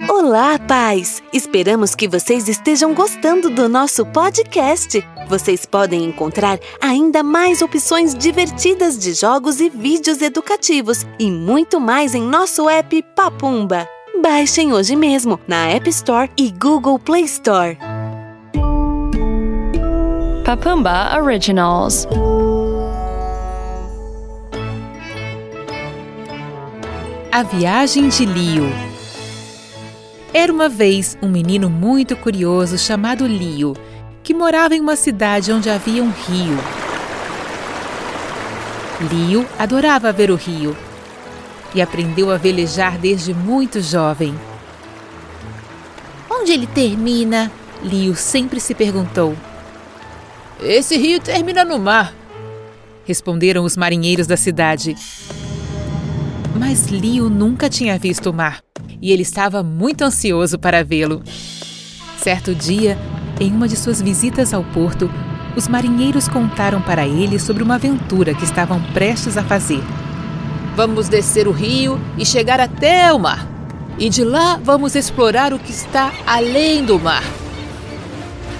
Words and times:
Olá, 0.00 0.58
pais! 0.58 1.22
Esperamos 1.34 1.94
que 1.94 2.08
vocês 2.08 2.48
estejam 2.48 2.94
gostando 2.94 3.50
do 3.50 3.68
nosso 3.68 4.06
podcast. 4.06 5.04
Vocês 5.28 5.66
podem 5.66 6.04
encontrar 6.04 6.58
ainda 6.80 7.22
mais 7.22 7.60
opções 7.60 8.14
divertidas 8.14 8.98
de 8.98 9.12
jogos 9.12 9.60
e 9.60 9.68
vídeos 9.68 10.22
educativos 10.22 11.06
e 11.18 11.30
muito 11.30 11.78
mais 11.78 12.14
em 12.14 12.22
nosso 12.22 12.70
app 12.70 13.02
Papumba. 13.14 13.86
Baixem 14.22 14.72
hoje 14.72 14.96
mesmo 14.96 15.38
na 15.46 15.68
App 15.68 15.88
Store 15.90 16.30
e 16.38 16.50
Google 16.50 16.98
Play 16.98 17.24
Store. 17.24 17.76
Papumba 20.44 21.20
Originals. 21.20 22.08
A 27.30 27.42
Viagem 27.42 28.08
de 28.08 28.24
Lio 28.24 28.91
Era 30.34 30.50
uma 30.50 30.66
vez 30.66 31.18
um 31.20 31.28
menino 31.28 31.68
muito 31.68 32.16
curioso 32.16 32.78
chamado 32.78 33.26
Lio, 33.26 33.76
que 34.22 34.32
morava 34.32 34.74
em 34.74 34.80
uma 34.80 34.96
cidade 34.96 35.52
onde 35.52 35.68
havia 35.68 36.02
um 36.02 36.10
rio. 36.10 36.56
Lio 39.10 39.46
adorava 39.58 40.10
ver 40.10 40.30
o 40.30 40.34
rio 40.34 40.74
e 41.74 41.82
aprendeu 41.82 42.30
a 42.30 42.38
velejar 42.38 42.96
desde 42.96 43.34
muito 43.34 43.82
jovem. 43.82 44.34
Onde 46.30 46.52
ele 46.52 46.66
termina? 46.66 47.52
Lio 47.82 48.14
sempre 48.14 48.58
se 48.58 48.74
perguntou. 48.74 49.36
Esse 50.62 50.96
rio 50.96 51.20
termina 51.20 51.62
no 51.62 51.78
mar, 51.78 52.14
responderam 53.04 53.64
os 53.64 53.76
marinheiros 53.76 54.26
da 54.26 54.38
cidade. 54.38 54.96
Mas 56.58 56.86
Lio 56.86 57.28
nunca 57.28 57.68
tinha 57.68 57.98
visto 57.98 58.30
o 58.30 58.32
mar 58.32 58.62
e 59.02 59.10
ele 59.10 59.22
estava 59.22 59.62
muito 59.64 60.02
ansioso 60.02 60.58
para 60.58 60.84
vê-lo. 60.84 61.20
Certo 62.18 62.54
dia, 62.54 62.96
em 63.40 63.50
uma 63.50 63.66
de 63.66 63.76
suas 63.76 64.00
visitas 64.00 64.54
ao 64.54 64.62
porto, 64.62 65.10
os 65.56 65.66
marinheiros 65.66 66.28
contaram 66.28 66.80
para 66.80 67.06
ele 67.06 67.38
sobre 67.40 67.64
uma 67.64 67.74
aventura 67.74 68.32
que 68.32 68.44
estavam 68.44 68.80
prestes 68.92 69.36
a 69.36 69.42
fazer. 69.42 69.82
Vamos 70.76 71.08
descer 71.08 71.48
o 71.48 71.52
rio 71.52 72.00
e 72.16 72.24
chegar 72.24 72.60
até 72.60 73.12
o 73.12 73.18
mar. 73.18 73.46
E 73.98 74.08
de 74.08 74.24
lá 74.24 74.58
vamos 74.62 74.94
explorar 74.94 75.52
o 75.52 75.58
que 75.58 75.72
está 75.72 76.12
além 76.24 76.84
do 76.84 76.98
mar. 76.98 77.24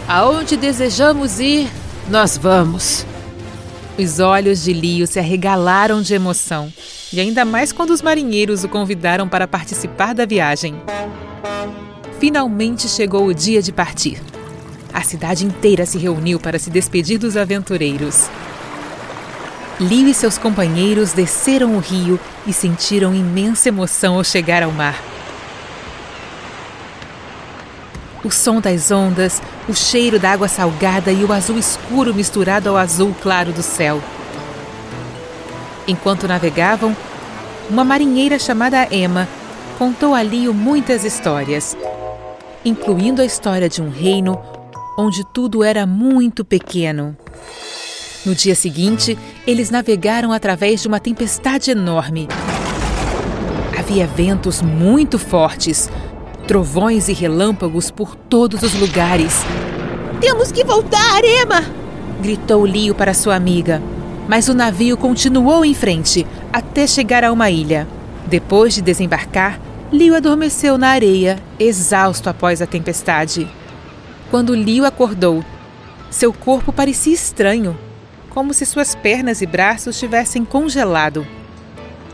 Aonde 0.06 0.56
desejamos 0.56 1.40
ir, 1.40 1.70
nós 2.10 2.36
vamos. 2.36 3.06
Os 3.98 4.18
olhos 4.18 4.64
de 4.64 4.72
Lio 4.72 5.06
se 5.06 5.18
arregalaram 5.18 6.02
de 6.02 6.14
emoção, 6.14 6.72
e 7.12 7.20
ainda 7.20 7.44
mais 7.44 7.72
quando 7.72 7.90
os 7.90 8.00
marinheiros 8.00 8.64
o 8.64 8.68
convidaram 8.68 9.28
para 9.28 9.46
participar 9.46 10.14
da 10.14 10.24
viagem. 10.24 10.74
Finalmente 12.18 12.88
chegou 12.88 13.26
o 13.26 13.34
dia 13.34 13.60
de 13.60 13.72
partir. 13.72 14.22
A 14.92 15.02
cidade 15.02 15.44
inteira 15.44 15.84
se 15.84 15.98
reuniu 15.98 16.38
para 16.38 16.58
se 16.58 16.70
despedir 16.70 17.18
dos 17.18 17.36
aventureiros. 17.36 18.30
Lio 19.80 20.08
e 20.08 20.14
seus 20.14 20.38
companheiros 20.38 21.12
desceram 21.12 21.76
o 21.76 21.80
rio 21.80 22.20
e 22.46 22.52
sentiram 22.52 23.14
imensa 23.14 23.68
emoção 23.68 24.16
ao 24.16 24.24
chegar 24.24 24.62
ao 24.62 24.70
mar. 24.70 25.02
O 28.24 28.30
som 28.30 28.60
das 28.60 28.92
ondas, 28.92 29.42
o 29.68 29.74
cheiro 29.74 30.20
da 30.20 30.30
água 30.30 30.46
salgada 30.46 31.10
e 31.10 31.24
o 31.24 31.32
azul 31.32 31.58
escuro 31.58 32.14
misturado 32.14 32.68
ao 32.68 32.76
azul 32.76 33.12
claro 33.20 33.52
do 33.52 33.62
céu. 33.62 34.00
Enquanto 35.86 36.28
navegavam, 36.28 36.96
uma 37.68 37.84
marinheira 37.84 38.38
chamada 38.38 38.86
Emma 38.90 39.28
contou 39.78 40.14
a 40.14 40.22
Lio 40.22 40.54
muitas 40.54 41.04
histórias, 41.04 41.76
incluindo 42.64 43.20
a 43.20 43.24
história 43.24 43.68
de 43.68 43.82
um 43.82 43.90
reino 43.90 44.40
onde 44.96 45.24
tudo 45.32 45.64
era 45.64 45.86
muito 45.86 46.44
pequeno. 46.44 47.16
No 48.24 48.34
dia 48.34 48.54
seguinte, 48.54 49.18
eles 49.46 49.70
navegaram 49.70 50.32
através 50.32 50.82
de 50.82 50.88
uma 50.88 51.00
tempestade 51.00 51.72
enorme. 51.72 52.28
Havia 53.76 54.06
ventos 54.06 54.62
muito 54.62 55.18
fortes, 55.18 55.90
trovões 56.46 57.08
e 57.08 57.12
relâmpagos 57.12 57.90
por 57.90 58.14
todos 58.14 58.62
os 58.62 58.74
lugares. 58.74 59.42
Temos 60.20 60.52
que 60.52 60.62
voltar, 60.62 61.24
Emma! 61.24 61.64
gritou 62.20 62.64
Lio 62.64 62.94
para 62.94 63.12
sua 63.12 63.34
amiga. 63.34 63.82
Mas 64.32 64.48
o 64.48 64.54
navio 64.54 64.96
continuou 64.96 65.62
em 65.62 65.74
frente 65.74 66.26
até 66.50 66.86
chegar 66.86 67.22
a 67.22 67.30
uma 67.30 67.50
ilha. 67.50 67.86
Depois 68.26 68.74
de 68.74 68.80
desembarcar, 68.80 69.60
Lio 69.92 70.16
adormeceu 70.16 70.78
na 70.78 70.88
areia, 70.88 71.38
exausto 71.60 72.30
após 72.30 72.62
a 72.62 72.66
tempestade. 72.66 73.46
Quando 74.30 74.54
Lio 74.54 74.86
acordou, 74.86 75.44
seu 76.10 76.32
corpo 76.32 76.72
parecia 76.72 77.12
estranho, 77.12 77.78
como 78.30 78.54
se 78.54 78.64
suas 78.64 78.94
pernas 78.94 79.42
e 79.42 79.46
braços 79.46 79.98
tivessem 79.98 80.46
congelado. 80.46 81.26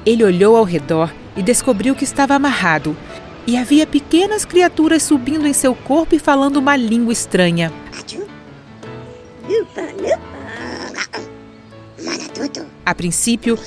Ele 0.04 0.24
olhou 0.24 0.56
ao 0.56 0.64
redor 0.64 1.14
e 1.36 1.42
descobriu 1.42 1.94
que 1.94 2.02
estava 2.02 2.34
amarrado, 2.34 2.96
e 3.46 3.56
havia 3.56 3.86
pequenas 3.86 4.44
criaturas 4.44 5.04
subindo 5.04 5.46
em 5.46 5.52
seu 5.52 5.72
corpo 5.72 6.16
e 6.16 6.18
falando 6.18 6.56
uma 6.56 6.74
língua 6.74 7.12
estranha. 7.12 7.72
A 12.84 12.94
princípio, 12.94 13.58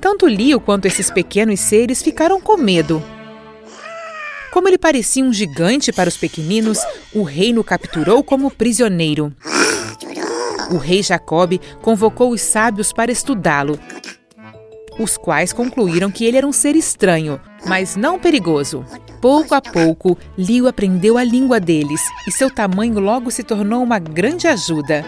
tanto 0.00 0.26
Lio 0.26 0.60
quanto 0.60 0.86
esses 0.86 1.10
pequenos 1.10 1.60
seres 1.60 2.02
ficaram 2.02 2.40
com 2.40 2.56
medo. 2.56 3.02
Como 4.52 4.68
ele 4.68 4.78
parecia 4.78 5.24
um 5.24 5.32
gigante 5.32 5.92
para 5.92 6.08
os 6.08 6.16
pequeninos, 6.16 6.78
o 7.12 7.22
rei 7.22 7.56
o 7.58 7.64
capturou 7.64 8.22
como 8.22 8.50
prisioneiro. 8.50 9.32
O 10.70 10.76
rei 10.76 11.02
Jacob 11.02 11.60
convocou 11.82 12.30
os 12.30 12.40
sábios 12.40 12.92
para 12.92 13.12
estudá-lo, 13.12 13.78
os 14.98 15.16
quais 15.16 15.52
concluíram 15.52 16.10
que 16.10 16.24
ele 16.24 16.36
era 16.36 16.46
um 16.46 16.52
ser 16.52 16.76
estranho, 16.76 17.40
mas 17.66 17.96
não 17.96 18.18
perigoso. 18.18 18.84
Pouco 19.20 19.54
a 19.54 19.60
pouco, 19.60 20.16
Lio 20.38 20.68
aprendeu 20.68 21.18
a 21.18 21.24
língua 21.24 21.58
deles 21.58 22.00
e 22.28 22.30
seu 22.30 22.50
tamanho 22.50 23.00
logo 23.00 23.30
se 23.30 23.42
tornou 23.42 23.82
uma 23.82 23.98
grande 23.98 24.46
ajuda. 24.46 25.04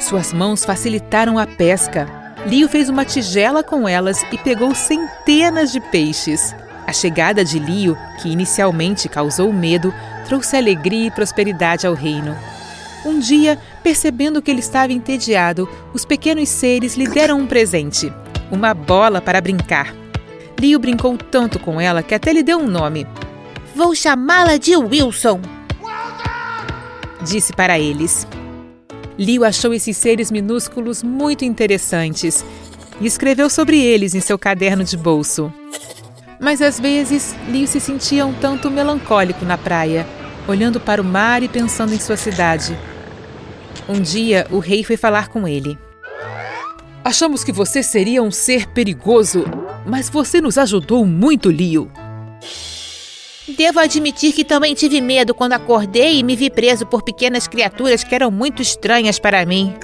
Suas 0.00 0.32
mãos 0.32 0.64
facilitaram 0.64 1.38
a 1.38 1.46
pesca. 1.46 2.19
Lio 2.46 2.68
fez 2.68 2.88
uma 2.88 3.04
tigela 3.04 3.62
com 3.62 3.88
elas 3.88 4.24
e 4.32 4.38
pegou 4.38 4.74
centenas 4.74 5.70
de 5.72 5.80
peixes. 5.80 6.54
A 6.86 6.92
chegada 6.92 7.44
de 7.44 7.58
Lio, 7.58 7.96
que 8.20 8.30
inicialmente 8.30 9.08
causou 9.08 9.52
medo, 9.52 9.94
trouxe 10.26 10.56
alegria 10.56 11.06
e 11.06 11.10
prosperidade 11.10 11.86
ao 11.86 11.94
reino. 11.94 12.36
Um 13.04 13.18
dia, 13.18 13.58
percebendo 13.82 14.42
que 14.42 14.50
ele 14.50 14.60
estava 14.60 14.92
entediado, 14.92 15.68
os 15.94 16.04
pequenos 16.04 16.48
seres 16.48 16.96
lhe 16.96 17.06
deram 17.06 17.38
um 17.38 17.46
presente: 17.46 18.12
uma 18.50 18.74
bola 18.74 19.20
para 19.20 19.40
brincar. 19.40 19.94
Lio 20.58 20.78
brincou 20.78 21.16
tanto 21.16 21.58
com 21.58 21.80
ela 21.80 22.02
que 22.02 22.14
até 22.14 22.32
lhe 22.32 22.42
deu 22.42 22.58
um 22.58 22.66
nome. 22.66 23.06
Vou 23.74 23.94
chamá-la 23.94 24.56
de 24.56 24.76
Wilson, 24.76 25.40
disse 27.22 27.52
para 27.52 27.78
eles. 27.78 28.26
Lio 29.20 29.44
achou 29.44 29.74
esses 29.74 29.98
seres 29.98 30.30
minúsculos 30.30 31.02
muito 31.02 31.44
interessantes 31.44 32.42
e 32.98 33.06
escreveu 33.06 33.50
sobre 33.50 33.78
eles 33.78 34.14
em 34.14 34.20
seu 34.20 34.38
caderno 34.38 34.82
de 34.82 34.96
bolso. 34.96 35.52
Mas 36.40 36.62
às 36.62 36.80
vezes, 36.80 37.36
Lio 37.46 37.66
se 37.66 37.78
sentia 37.80 38.24
um 38.24 38.32
tanto 38.32 38.70
melancólico 38.70 39.44
na 39.44 39.58
praia, 39.58 40.06
olhando 40.48 40.80
para 40.80 41.02
o 41.02 41.04
mar 41.04 41.42
e 41.42 41.48
pensando 41.48 41.92
em 41.92 42.00
sua 42.00 42.16
cidade. 42.16 42.74
Um 43.86 44.00
dia, 44.00 44.46
o 44.50 44.58
rei 44.58 44.82
foi 44.82 44.96
falar 44.96 45.28
com 45.28 45.46
ele. 45.46 45.78
Achamos 47.04 47.44
que 47.44 47.52
você 47.52 47.82
seria 47.82 48.22
um 48.22 48.30
ser 48.30 48.68
perigoso, 48.68 49.44
mas 49.84 50.08
você 50.08 50.40
nos 50.40 50.56
ajudou 50.56 51.04
muito, 51.04 51.50
Lio. 51.50 51.90
Devo 53.60 53.78
admitir 53.78 54.32
que 54.32 54.42
também 54.42 54.74
tive 54.74 55.02
medo 55.02 55.34
quando 55.34 55.52
acordei 55.52 56.18
e 56.18 56.22
me 56.22 56.34
vi 56.34 56.48
preso 56.48 56.86
por 56.86 57.02
pequenas 57.02 57.46
criaturas 57.46 58.02
que 58.02 58.14
eram 58.14 58.30
muito 58.30 58.62
estranhas 58.62 59.18
para 59.18 59.44
mim. 59.44 59.74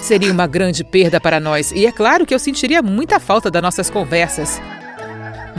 Seria 0.00 0.30
uma 0.30 0.46
grande 0.46 0.84
perda 0.84 1.20
para 1.20 1.40
nós, 1.40 1.72
e 1.72 1.84
é 1.84 1.90
claro 1.90 2.24
que 2.24 2.32
eu 2.32 2.38
sentiria 2.38 2.80
muita 2.80 3.18
falta 3.18 3.50
das 3.50 3.60
nossas 3.60 3.90
conversas. 3.90 4.60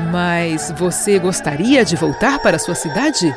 Mas 0.10 0.72
você 0.78 1.20
gostaria 1.20 1.84
de 1.84 1.98
voltar 1.98 2.40
para 2.40 2.58
sua 2.58 2.74
cidade? 2.74 3.36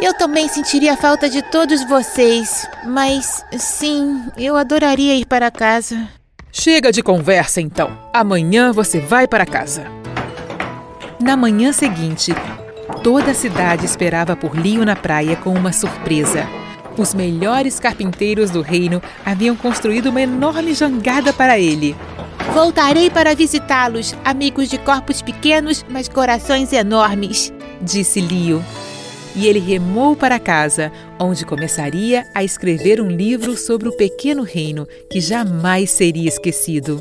Eu 0.00 0.12
também 0.12 0.48
sentiria 0.48 0.96
falta 0.96 1.30
de 1.30 1.40
todos 1.40 1.84
vocês, 1.84 2.68
mas 2.84 3.44
sim, 3.56 4.20
eu 4.36 4.56
adoraria 4.56 5.14
ir 5.14 5.24
para 5.24 5.52
casa. 5.52 6.08
Chega 6.50 6.90
de 6.90 7.00
conversa 7.00 7.60
então. 7.60 7.96
Amanhã 8.12 8.72
você 8.72 8.98
vai 8.98 9.28
para 9.28 9.46
casa. 9.46 10.01
Na 11.22 11.36
manhã 11.36 11.72
seguinte, 11.72 12.34
toda 13.04 13.30
a 13.30 13.34
cidade 13.34 13.86
esperava 13.86 14.34
por 14.34 14.56
Lio 14.56 14.84
na 14.84 14.96
praia 14.96 15.36
com 15.36 15.54
uma 15.54 15.72
surpresa. 15.72 16.48
Os 16.98 17.14
melhores 17.14 17.78
carpinteiros 17.78 18.50
do 18.50 18.60
reino 18.60 19.00
haviam 19.24 19.54
construído 19.54 20.06
uma 20.06 20.20
enorme 20.20 20.74
jangada 20.74 21.32
para 21.32 21.60
ele. 21.60 21.94
Voltarei 22.52 23.08
para 23.08 23.36
visitá-los, 23.36 24.16
amigos 24.24 24.68
de 24.68 24.78
corpos 24.78 25.22
pequenos, 25.22 25.86
mas 25.88 26.08
corações 26.08 26.72
enormes, 26.72 27.52
disse 27.80 28.20
Leo. 28.20 28.62
E 29.36 29.46
ele 29.46 29.60
remou 29.60 30.16
para 30.16 30.40
casa, 30.40 30.90
onde 31.20 31.46
começaria 31.46 32.26
a 32.34 32.42
escrever 32.42 33.00
um 33.00 33.08
livro 33.08 33.56
sobre 33.56 33.88
o 33.88 33.96
pequeno 33.96 34.42
reino 34.42 34.88
que 35.08 35.20
jamais 35.20 35.88
seria 35.88 36.28
esquecido. 36.28 37.00